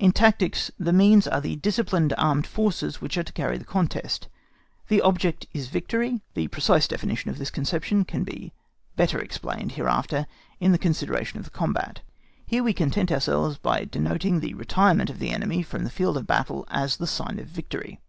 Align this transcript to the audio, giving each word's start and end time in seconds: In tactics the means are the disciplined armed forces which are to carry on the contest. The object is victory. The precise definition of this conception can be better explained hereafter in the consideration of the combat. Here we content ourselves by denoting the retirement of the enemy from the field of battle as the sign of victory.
In 0.00 0.10
tactics 0.10 0.72
the 0.76 0.92
means 0.92 1.28
are 1.28 1.40
the 1.40 1.54
disciplined 1.54 2.12
armed 2.18 2.48
forces 2.48 3.00
which 3.00 3.16
are 3.16 3.22
to 3.22 3.32
carry 3.32 3.52
on 3.52 3.58
the 3.60 3.64
contest. 3.64 4.26
The 4.88 5.00
object 5.00 5.46
is 5.52 5.68
victory. 5.68 6.20
The 6.34 6.48
precise 6.48 6.88
definition 6.88 7.30
of 7.30 7.38
this 7.38 7.52
conception 7.52 8.04
can 8.04 8.24
be 8.24 8.52
better 8.96 9.20
explained 9.20 9.70
hereafter 9.78 10.26
in 10.58 10.72
the 10.72 10.78
consideration 10.82 11.38
of 11.38 11.44
the 11.44 11.50
combat. 11.52 12.00
Here 12.44 12.64
we 12.64 12.72
content 12.72 13.12
ourselves 13.12 13.56
by 13.56 13.84
denoting 13.84 14.40
the 14.40 14.54
retirement 14.54 15.10
of 15.10 15.20
the 15.20 15.30
enemy 15.30 15.62
from 15.62 15.84
the 15.84 15.90
field 15.90 16.16
of 16.16 16.26
battle 16.26 16.66
as 16.68 16.96
the 16.96 17.06
sign 17.06 17.38
of 17.38 17.46
victory. 17.46 18.00